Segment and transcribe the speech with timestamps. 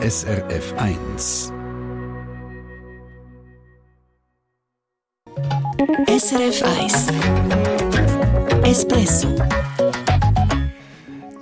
[0.00, 1.52] SRF 1.
[6.06, 7.06] SRF 1
[8.62, 9.34] Espresso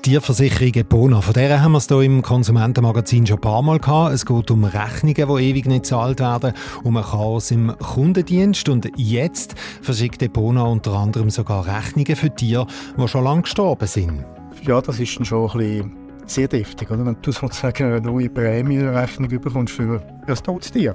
[0.00, 1.20] Tierversicherung Bona.
[1.20, 4.14] Von der haben wir es hier im Konsumentenmagazin schon ein paar Mal gehabt.
[4.14, 8.70] Es geht um Rechnungen, die ewig nicht gezahlt werden, um ein Chaos im Kundendienst.
[8.70, 12.66] Und jetzt verschickt Bona unter anderem sogar Rechnungen für Tiere,
[12.96, 14.24] die schon lange gestorben sind.
[14.62, 17.06] Ja, das ist dann schon ein bisschen sehr deftig, oder?
[17.06, 20.94] wenn du sozusagen eine neue Prämienrechnung bekommst für ein totes Tier.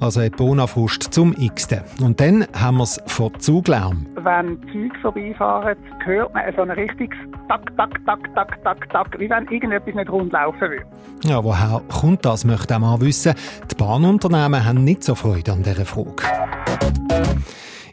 [0.00, 1.68] Also eine Bonafrust zum x
[2.00, 4.06] Und dann haben wir es vor Zuglärm.
[4.16, 7.18] Wenn Züge vorbeifahren, hört man so ein richtiges
[7.48, 10.84] Tack, Tack, Tack, Tack, Tack, Tack, wie wenn irgendetwas nicht rund laufen würde.
[11.24, 13.34] Ja, woher kommt das, möchte auch mal wissen.
[13.70, 16.22] Die Bahnunternehmen haben nicht so Freude an dieser Frage.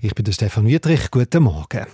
[0.01, 1.09] Ich bin der Stefan Wietrich.
[1.11, 1.85] Guten Morgen.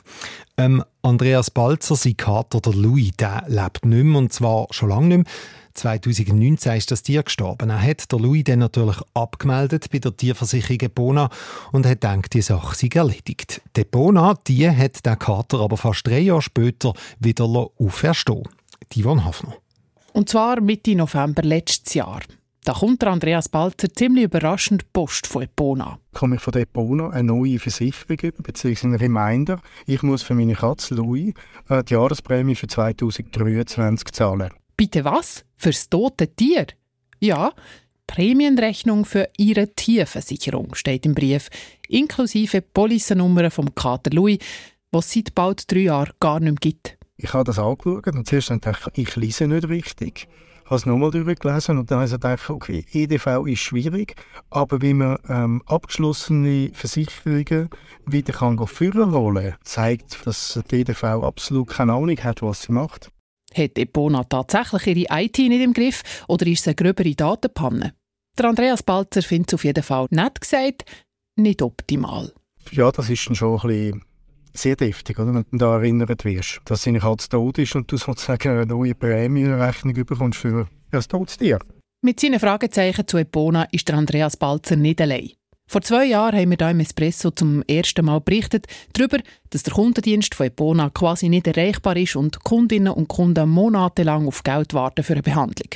[0.60, 5.08] Ähm, Andreas Balzer, sein Kater, der Louis, der lebt nicht mehr, und zwar schon lange
[5.08, 5.34] nicht mehr.
[5.74, 7.70] 2019 ist das Tier gestorben.
[7.70, 11.30] Er hat der Louis dann natürlich abgemeldet bei der Tierversicherung Bona
[11.72, 13.62] und hat gedacht, die Sache sei erledigt.
[13.78, 18.44] Die Bona, die hat den Kater aber fast drei Jahre später wieder auferstehen
[18.92, 19.56] Die Van Hafner.
[20.12, 22.20] Und zwar Mitte November letztes Jahr.
[22.70, 25.98] Da kommt der Andreas Balzer ziemlich überraschend Post von Epona.
[26.14, 29.60] Komme ich von Epona eine neue Versicherung über, beziehungsweise ein Reminder.
[29.88, 31.34] Ich muss für meine Katze Louis
[31.68, 34.52] äh, die Jahresprämie für 2023 zahlen.
[34.78, 35.44] Bitte was?
[35.56, 36.68] Fürs tote Tier?
[37.20, 37.54] Ja,
[38.06, 41.50] Prämienrechnung für Ihre Tierversicherung steht im Brief,
[41.88, 44.38] inklusive Polissennummer vom Kater Louis,
[44.92, 47.00] was es seit bald drei Jahren gar nicht mehr gibt.
[47.18, 50.28] Ich habe das angeschaut und zuerst dachte ich, ich lese nicht richtig
[50.70, 54.16] habe es nochmal durchgelesen und dann habe ich gedacht, okay, EDV ist schwierig,
[54.52, 57.70] aber wie man ähm, abgeschlossene Versicherungen
[58.06, 63.10] wieder kann führen holen, zeigt, dass die EDV absolut keine Ahnung hat, was sie macht.
[63.52, 67.96] Hat Epona tatsächlich ihre IT nicht im Griff oder ist es eine gröbere Datenpanne?
[68.38, 70.86] Der Andreas Balzer findet es auf jeden Fall nett gesagt
[71.36, 72.32] nicht optimal.
[72.72, 74.04] Ja, das ist dann schon ein bisschen
[74.54, 75.34] sehr deftig, oder?
[75.34, 78.96] wenn du da erinnert wirst, dass seine Katze tot ist und du sozusagen eine neue
[78.96, 81.60] Prämienrechnung bekommst für ein totes Tier.
[82.02, 85.32] Mit seinen Fragezeichen zu Epona ist der Andreas Balzer nicht allein.
[85.68, 89.20] Vor zwei Jahren haben wir hier im Espresso zum ersten Mal berichtet darüber,
[89.52, 94.42] dass der Kundendienst von Epona quasi nicht erreichbar ist und Kundinnen und Kunden monatelang auf
[94.42, 95.70] Geld warten für eine Behandlung.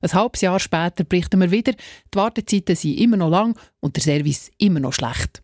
[0.00, 4.02] Ein halbes Jahr später berichten wir wieder, die Wartezeiten sind immer noch lang und der
[4.02, 5.42] Service immer noch schlecht.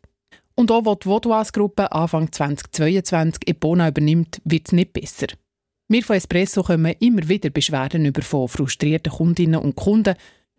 [0.57, 5.27] Und auch, wo die Vaudoise-Gruppe Anfang 2022 Epona übernimmt, wird es nicht besser.
[5.89, 10.15] Wir von Espresso kommen immer wieder Beschwerden über von frustrierten Kundinnen und Kunden.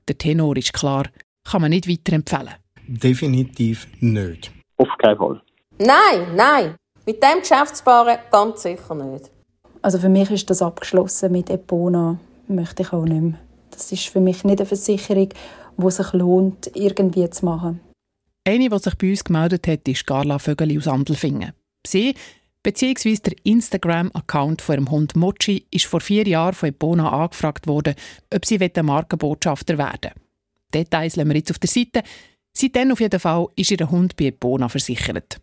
[0.08, 1.08] Der Tenor ist klar,
[1.44, 2.56] kann man nicht weiterempfehlen.
[2.88, 4.52] Definitiv nicht.
[4.78, 5.42] Auf keinen Fall.
[5.80, 6.76] Nein, nein.
[7.06, 9.32] Mit dem Geschäftspaaren ganz sicher nicht.
[9.82, 12.20] Also für mich ist das abgeschlossen mit Epona.
[12.48, 13.40] Möchte ich auch nicht mehr.
[13.72, 15.30] Das ist für mich nicht eine Versicherung,
[15.78, 17.80] die sich lohnt, irgendwie zu machen.
[18.48, 21.54] Eine, die sich bei uns gemeldet hat, ist Carla Vögeli aus Andelfingen.
[21.86, 22.14] Sie,
[22.62, 23.18] bzw.
[23.18, 27.96] der Instagram-Account von ihrem Hund Mochi, ist vor vier Jahren von Ebona angefragt worden,
[28.34, 30.12] ob sie Markenbotschafter werden
[30.74, 32.04] Details lassen wir jetzt auf der Seite.
[32.54, 35.42] Seitdem auf jeden Fall ist ihr Hund bei Ebona versichert.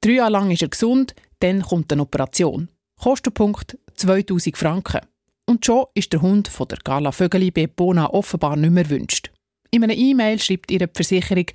[0.00, 2.68] Drei Jahre lang ist er gesund, dann kommt eine Operation.
[3.00, 5.00] Kostenpunkt 2000 Franken.
[5.46, 9.30] Und schon ist der Hund von der Carla Vögeli bei Ebona offenbar nicht mehr wünscht.
[9.70, 11.46] In einer E-Mail schreibt ihre Versicherung,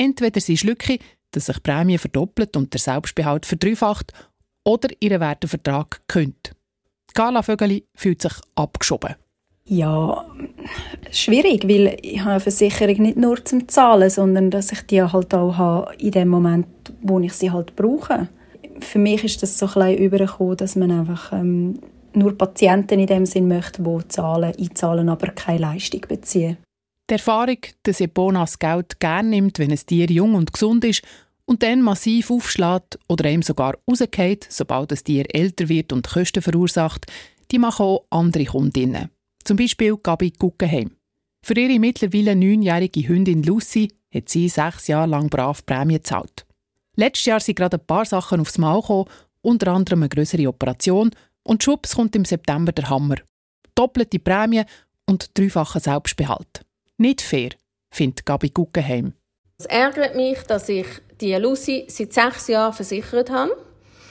[0.00, 0.98] Entweder sie Schlücke,
[1.30, 4.14] dass sich die Prämie verdoppelt und der Selbstbehalt verdreifacht,
[4.64, 6.52] oder ihr Wertevertrag könnt.
[7.12, 9.16] Carla Vögeli fühlt sich abgeschoben.
[9.66, 10.24] Ja,
[11.10, 15.34] schwierig, weil ich habe eine Versicherung nicht nur zum Zahlen, sondern dass ich die halt
[15.34, 16.66] auch habe in dem Moment,
[17.02, 18.28] wo ich sie halt brauche.
[18.80, 21.78] Für mich ist das so ein übergekommen, dass man einfach ähm,
[22.14, 26.56] nur Patienten in dem Sinn möchte, die zahlen, einzahlen, aber keine Leistung beziehen.
[27.10, 31.02] Die Erfahrung, dass Epona das Geld gerne nimmt, wenn ein Tier jung und gesund ist
[31.44, 36.40] und dann massiv aufschlägt oder ihm sogar rausgeht, sobald das Tier älter wird und Kosten
[36.40, 37.06] verursacht,
[37.50, 39.10] die machen auch andere Kundinnen.
[39.42, 40.92] Zum Beispiel Gabi Guggenheim.
[41.44, 46.46] Für ihre mittlerweile neunjährige Hündin Lucy hat sie sechs Jahre lang brav Prämie gezahlt.
[46.94, 49.08] Letztes Jahr sind gerade ein paar Sachen aufs Maul gekommen,
[49.42, 51.10] unter anderem eine größere Operation
[51.42, 53.16] und schwupps kommt im September der Hammer.
[53.74, 54.62] Doppelte Prämie
[55.06, 56.64] und dreifacher Selbstbehalt.
[57.00, 57.48] Nicht fair,
[57.90, 59.14] findet Gabi Guggenheim.
[59.56, 60.84] Es ärgert mich, dass ich
[61.18, 63.56] die Lucy seit sechs Jahren versichert habe,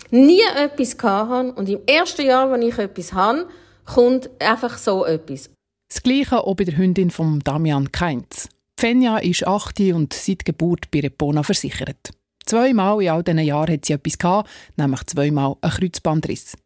[0.10, 3.48] nie etwas hatte und im ersten Jahr, wenn ich etwas habe,
[3.86, 5.52] kommt einfach so etwas.
[5.88, 8.50] Das Gleiche auch bei der Hündin von Damian Keinz.
[8.80, 12.10] Fenja ist 8 und seit Geburt bei Repona versichert.
[12.44, 16.58] Zweimal in all diesen Jahren hat sie etwas gehabt, nämlich zweimal ein Kreuzbandriss.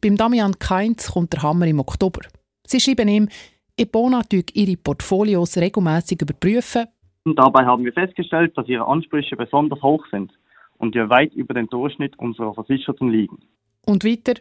[0.00, 2.22] Beim Damian Keinz kommt der Hammer im Oktober.
[2.66, 3.28] Sie schreiben ihm,
[3.78, 6.86] Ebona ihre Portfolios regelmäßig überprüfen.
[7.24, 10.32] Und dabei haben wir festgestellt, dass ihre Ansprüche besonders hoch sind
[10.78, 13.38] und wir weit über den Durchschnitt unserer Versicherten liegen.
[13.86, 14.40] Und weiter?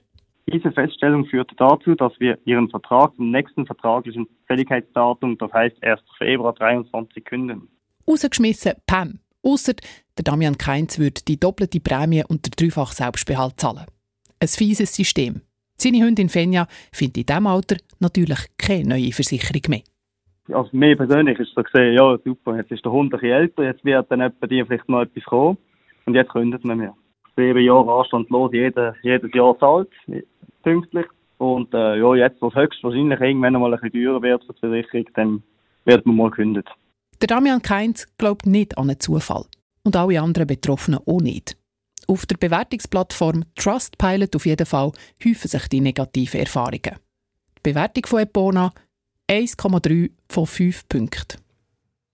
[0.51, 5.99] Diese Feststellung führte dazu, dass wir ihren Vertrag zum nächsten vertraglichen Fälligkeitsdatum, das heißt 1.
[6.17, 7.67] Februar 2023, künden.
[8.07, 9.19] Rausgeschmissen, Pam.
[9.43, 9.73] Ausser
[10.17, 13.85] der Damian Keinz würde die doppelte Prämie und der dreifach Selbstbehalt zahlen.
[14.39, 15.41] Ein fieses System.
[15.79, 19.81] Seine Hündin Fenja findet in diesem Alter natürlich keine neue Versicherung mehr.
[20.51, 23.63] Also mir persönlich ist so gesehen, ja super, jetzt ist der Hund ein bisschen älter,
[23.63, 25.57] jetzt wird dann bei dir vielleicht noch etwas kommen
[26.05, 26.95] und jetzt kündet man mehr.
[27.35, 29.89] Sieben Jahre anstandlos, jede, jedes Jahr zahlt,
[30.63, 31.05] pünktlich.
[31.37, 35.05] Und äh, ja, jetzt, was höchstwahrscheinlich irgendwann mal ein bisschen teurer wird für die Versicherung,
[35.13, 35.43] dann
[35.85, 36.69] wird man mal gekündigt.
[37.21, 39.45] Der Damian Keinz glaubt nicht an einen Zufall.
[39.83, 41.55] Und alle anderen Betroffenen auch nicht.
[42.09, 44.93] Auf der Bewertungsplattform Trustpilot auf jeden Fall
[45.23, 46.95] häufen sich die negativen Erfahrungen.
[47.57, 48.73] Die Bewertung von Epona
[49.29, 51.46] 1,3 von 5 Punkten.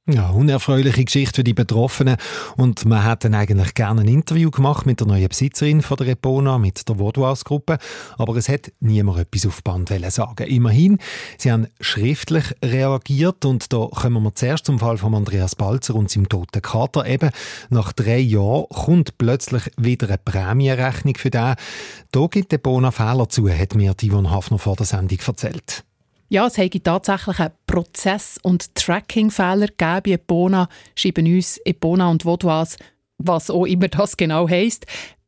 [0.06, 2.18] Ja, unerfreuliche Geschichte für die Betroffenen.
[2.58, 6.08] Und man hat dann eigentlich gerne ein Interview gemacht mit der neuen Besitzerin von der
[6.08, 7.78] Repona, mit der Vodouas-Gruppe.
[8.18, 10.46] Aber es hat niemand etwas auf Band sagen.
[10.46, 10.98] Immerhin,
[11.38, 13.46] sie haben schriftlich reagiert.
[13.46, 17.06] Und da kommen wir zuerst zum Fall von Andreas Balzer und seinem toten Kater.
[17.06, 17.30] Eben,
[17.70, 21.56] nach drei Jahren kommt plötzlich wieder eine Prämienrechnung für den.
[22.12, 22.60] Da gibt der
[22.92, 25.86] Fehler zu, hat mir Yvonne Hafner vor der Sendung erzählt.
[26.34, 32.26] Ja, es hätte tatsächlich einen Prozess- und Tracking-Fehler gegeben bei Epona, schreiben uns Epona und
[32.26, 32.78] Vaudoise,
[33.20, 34.88] was auch immer das genau heisst.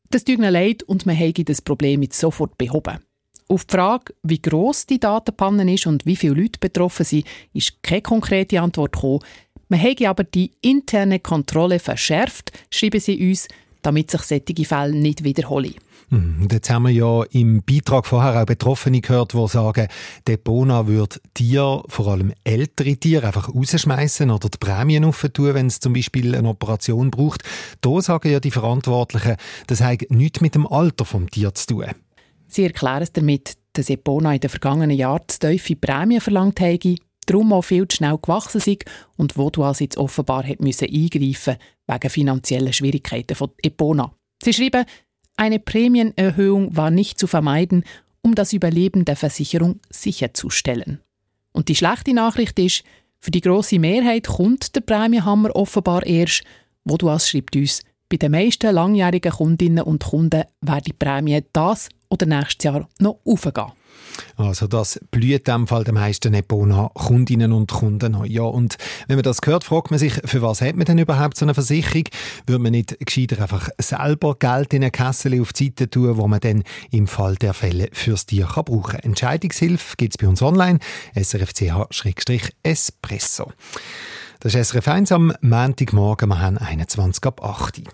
[0.09, 2.97] Das tut mir leid und man hätte das Problem jetzt sofort behoben.
[3.47, 7.83] Auf die Frage, wie gross die Datenpanne ist und wie viele Leute betroffen sind, ist
[7.83, 9.19] keine konkrete Antwort gekommen.
[9.69, 13.47] Man hätte aber die interne Kontrolle verschärft, schreiben sie uns,
[13.85, 15.75] damit sich solche Fälle nicht wiederholen.
[16.11, 19.87] Und hm, jetzt haben wir ja im Beitrag vorher auch Betroffene gehört, die sagen,
[20.27, 25.79] Depona würde Tiere, vor allem ältere Tiere, einfach rausschmeißen oder die Prämien aufentun, wenn es
[25.79, 27.43] zum Beispiel eine Operation braucht.
[27.81, 29.37] Da sagen ja die Verantwortlichen,
[29.67, 31.85] das hat nichts mit dem Alter vom Tier zu tun.
[32.47, 36.95] Sie erklären es damit, dass Epona in den vergangenen Jahren zu tiefe Prämien verlangt habe,
[37.25, 38.85] darum auch viel zu schnell gewachsen sind
[39.17, 41.57] und also jetzt offenbar hat müssen eingreifen
[41.87, 44.13] wegen finanzieller Schwierigkeiten von Epona.
[44.43, 44.85] Sie schreiben,
[45.37, 47.83] eine Prämienerhöhung war nicht zu vermeiden,
[48.21, 51.01] um das Überleben der Versicherung sicherzustellen.
[51.51, 52.83] Und die schlechte Nachricht ist,
[53.19, 56.43] für die große Mehrheit kommt der Prämienhammer offenbar erst,
[56.87, 62.25] als schreibt uns, bei den meisten langjährigen Kundinnen und Kunden wird die Prämie das oder
[62.25, 63.71] nächstes Jahr noch aufgehen.
[64.37, 68.25] Also das blüht dem Fall den meisten Epona Kundinnen und Kunden an.
[68.25, 71.37] Ja, und wenn man das hört, fragt man sich, für was hat man denn überhaupt
[71.37, 72.05] so eine Versicherung?
[72.45, 76.27] Würde man nicht gescheiter einfach selber Geld in eine Kasse auf die Seite tun, wo
[76.27, 78.99] man dann im Fall der Fälle fürs Tier kann brauchen kann?
[79.01, 80.79] Entscheidungshilfe gibt es bei uns online,
[81.15, 83.51] srfch-espresso.
[84.39, 87.85] Das ist SRF 1 am Montagmorgen, wir haben 21 ab 8 Uhr.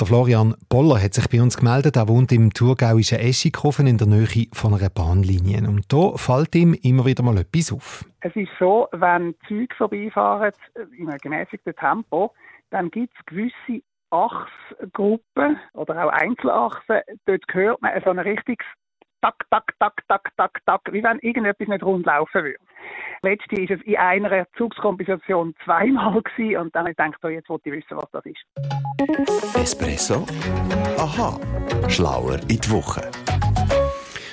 [0.00, 1.96] Der Florian Boller hat sich bei uns gemeldet.
[1.96, 5.68] Er wohnt im thurgauischen Eschikofen in der Nähe von einer Bahnlinie.
[5.68, 8.04] Und da fällt ihm immer wieder mal etwas auf.
[8.20, 10.52] Es ist so, wenn Züge vorbeifahren
[10.96, 12.32] in einem gemäßigten Tempo,
[12.70, 17.00] dann gibt es gewisse Achsgruppen oder auch Einzelachsen.
[17.26, 18.66] Dort hört man so ein richtiges
[19.20, 22.58] tak, tak, tak, tak, tak, tak, wie wenn irgendetwas nicht rund laufen würde.
[23.22, 27.48] Letztens war es in einer Zugskompensation zweimal gewesen, und dann habe ich gedacht, oh, jetzt
[27.48, 29.56] wollte ich wissen, was das ist.
[29.56, 30.24] Espresso?
[30.98, 31.38] Aha.
[31.88, 33.10] Schlauer in die Woche.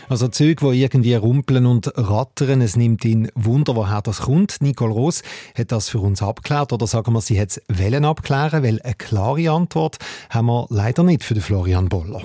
[0.07, 4.61] Also Züge, die irgendwie rumpeln und rattern, es nimmt ihn Wunder, woher das kommt.
[4.61, 5.23] Nicole Ross
[5.57, 9.49] hat das für uns abgeklärt oder sagen wir, sie hat es abklären, weil eine klare
[9.49, 9.97] Antwort
[10.29, 12.21] haben wir leider nicht für den Florian Boller.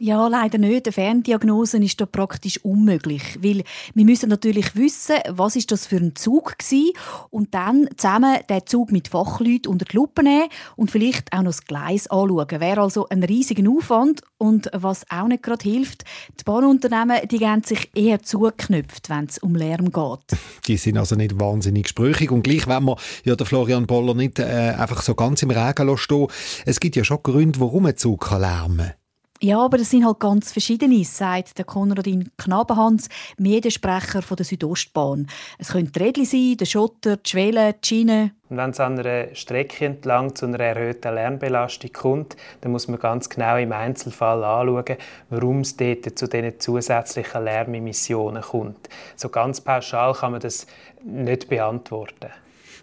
[0.00, 0.86] Ja, leider nicht.
[0.86, 3.64] Eine Ferndiagnose ist da praktisch unmöglich, weil
[3.94, 8.66] wir müssen natürlich wissen, was ist das für ein Zug war und dann zusammen den
[8.66, 12.60] Zug mit Fachleuten unter die Lupe nehmen und vielleicht auch noch das Gleis anschauen.
[12.60, 16.04] Wäre also ein riesiger Aufwand und was auch nicht gerade hilft,
[16.38, 20.38] die Bahnunternehmen die gehen sich eher zugeknüpft, wenn es um Lärm geht.
[20.66, 24.38] Die sind also nicht wahnsinnig gesprächig und gleich wenn man ja den Florian Boller nicht
[24.38, 26.28] äh, einfach so ganz im Regen stehen
[26.66, 29.07] Es gibt ja schon Gründe, warum ein Zug kann lärmen kann.
[29.40, 35.28] Ja, aber das sind halt ganz verschiedene, sagt der Konradin Knabenhans, Mediensprecher von der Südostbahn.
[35.58, 38.32] Es können die Rädchen sein, der Schotter, die Schwelle, die Schiene.
[38.48, 42.98] Und wenn es an einer Strecke entlang zu einer erhöhten Lärmbelastung kommt, dann muss man
[42.98, 44.96] ganz genau im Einzelfall anschauen,
[45.30, 48.88] warum es dort zu diesen zusätzlichen Lärmemissionen kommt.
[49.14, 50.66] So ganz pauschal kann man das
[51.04, 52.32] nicht beantworten.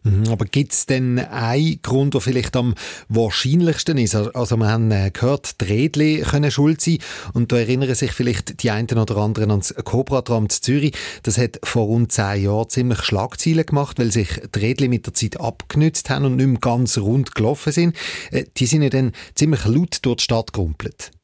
[0.06, 2.76] Mhm, aber gibt es denn einen Grund, der vielleicht am
[3.10, 4.14] wahrscheinlichsten ist?
[4.14, 7.00] Also wir haben äh, gehört, die Rädchen können schuld sein
[7.34, 10.94] und da erinnern sich vielleicht die einen oder anderen ans Cobra-Tram Zürich.
[11.24, 15.16] Das hat vor rund zehn Jahren ziemlich Schlagzeilen gemacht, weil sich die Rädchen mit der
[15.16, 17.96] Zeit abgenützt haben und nicht mehr ganz rund gelaufen sind.
[18.30, 21.15] Äh, die sind ja dann ziemlich laut durch die Stadt gerumpelt.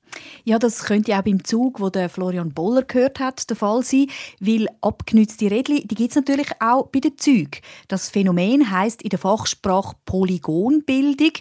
[0.43, 4.07] Ja, das könnte auch beim Zug, wo der Florian Boller gehört hat, der Fall sein,
[4.39, 7.61] weil abgenützte Rädchen, die gibt es natürlich auch bei den Zügen.
[7.87, 11.33] Das Phänomen heißt in der Fachsprache Polygonbildung.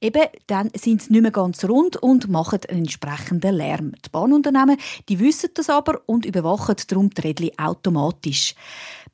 [0.00, 3.92] Eben, dann sind sie nicht mehr ganz rund und machen einen entsprechenden Lärm.
[4.04, 4.76] Die Bahnunternehmen,
[5.08, 8.54] die wissen das aber und überwachen darum die Rädchen automatisch.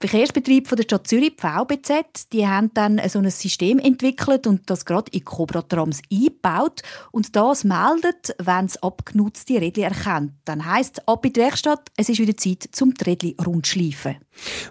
[0.01, 5.11] Verkehrsbetrieb der Stadt Zürich, VBZ, die haben dann so ein System entwickelt und das gerade
[5.13, 6.83] in Cobra-Trams eingebaut.
[7.13, 10.33] Und das meldet, wenn es abgenutzte Rädchen erkennt.
[10.45, 14.17] Dann heisst ab in die Werkstatt, es ist wieder Zeit, zum Rädchen rundschleifen.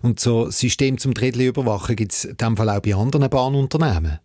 [0.01, 4.19] Und so System zum Rädchen überwachen gibt es in diesem Fall auch bei anderen Bahnunternehmen?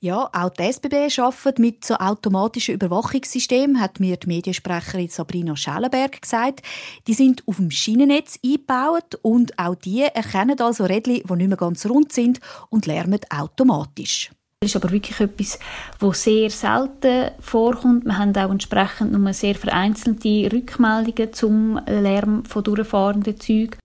[0.00, 6.22] Ja, auch die SBB arbeitet mit so automatischen Überwachungssystemen, hat mir die Mediensprecherin Sabrina Schellenberg
[6.22, 6.62] gesagt.
[7.06, 11.56] Die sind auf dem Schienennetz eingebaut und auch die erkennen also Rädchen, die nicht mehr
[11.56, 14.30] ganz rund sind und lärmen automatisch.
[14.60, 15.58] Das ist aber wirklich etwas,
[16.00, 18.04] was sehr selten vorkommt.
[18.04, 23.78] Wir haben auch entsprechend nur sehr vereinzelte Rückmeldungen zum Lärm von durchfahrenden Zügen.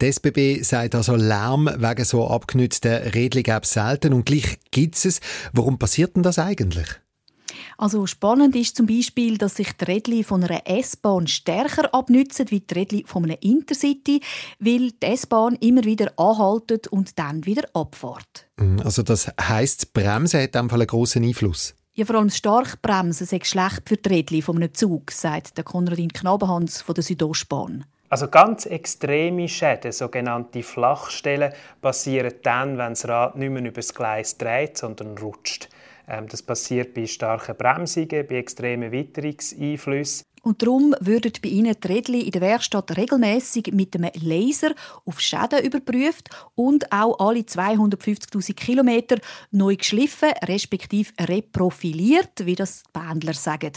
[0.00, 4.96] Die SBB sagt also, Lärm wegen so abgenützten Rädchen gäbe es selten und gleich gibt
[4.96, 5.20] es
[5.52, 6.88] Warum passiert denn das eigentlich?
[7.78, 12.60] Also spannend ist zum Beispiel, dass sich die Rädchen von einer S-Bahn stärker abnützen wie
[12.60, 14.20] die Rädchen von einer Intercity,
[14.58, 18.48] weil die S-Bahn immer wieder anhaltet und dann wieder abfährt.
[18.58, 21.74] Mhm, also das heisst, Bremsen hat in Fall einen grossen Einfluss?
[21.92, 25.64] Ja, vor allem stark bremsen sei schlecht für die Rädchen von einem Zug, sagt der
[25.64, 27.84] Konradin Knabenhans von der Südostbahn.
[28.10, 33.94] Also ganz extreme Schäden, sogenannte Flachstellen, passieren dann, wenn das Rad nicht mehr über das
[33.94, 35.68] Gleis dreht, sondern rutscht.
[36.08, 40.26] Ähm, das passiert bei starken Bremsungen, bei extremen Witterungseinflüssen.
[40.42, 45.20] Und darum würden bei Ihnen die Rädchen in der Werkstatt regelmäßig mit einem Laser auf
[45.20, 49.16] Schäden überprüft und auch alle 250.000 Kilometer
[49.50, 53.72] neu geschliffen, respektive reprofiliert, wie das die Pendler sagen.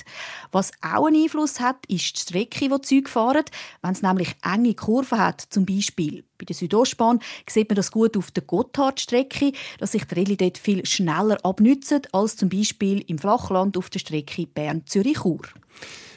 [0.52, 3.46] Was auch einen Einfluss hat, ist die Strecke, die die Züge fahren.
[3.82, 8.18] Wenn es nämlich enge Kurven hat, zum Beispiel bei der Südostbahn, sieht man das gut
[8.18, 13.18] auf der Gotthardstrecke, dass sich die Rädchen dort viel schneller abnützen als zum Beispiel im
[13.18, 15.42] Flachland auf der Strecke Bern-Zürich-Chur.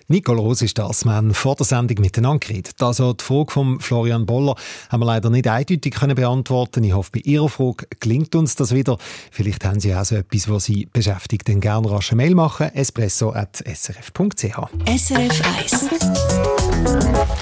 [0.09, 1.05] Nicole Rose ist das.
[1.05, 2.81] Wir haben vor der Sendung miteinander geredet.
[2.81, 4.55] Also die Frage von Florian Boller
[4.89, 8.73] haben wir leider nicht eindeutig können beantworten Ich hoffe, bei Ihrer Frage gelingt uns das
[8.73, 8.99] wieder.
[9.33, 12.73] Vielleicht haben Sie auch so etwas, was Sie beschäftigt, dann gerne rasch eine Mail machen.
[12.73, 14.59] espresso.srf.ch
[14.97, 15.89] SRF 1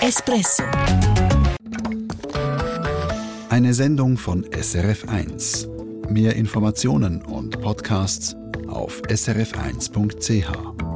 [0.00, 0.62] Espresso
[3.50, 5.68] Eine Sendung von SRF 1.
[6.09, 8.37] Mehr Informationen und Podcasts
[8.68, 10.94] auf srf1.ch.